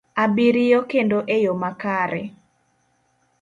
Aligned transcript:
abiriyo 0.23 0.79
kendo 0.91 1.17
e 1.35 1.37
yo 1.45 1.53
makare. 1.61 2.23